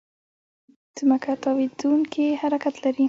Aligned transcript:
ځمکه 0.97 1.31
تاوېدونکې 1.43 2.27
حرکت 2.41 2.75
لري. 2.83 2.99